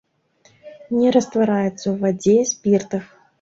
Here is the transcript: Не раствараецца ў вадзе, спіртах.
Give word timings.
Не 1.01 1.11
раствараецца 1.17 1.75
ў 1.75 1.95
вадзе, 2.07 2.35
спіртах. 2.55 3.05